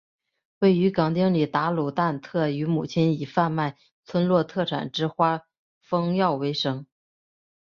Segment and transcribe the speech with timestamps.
[0.57, 5.45] 位于港町里达鲁旦特与母亲以贩卖村落特产之花
[5.79, 6.87] 封药为生。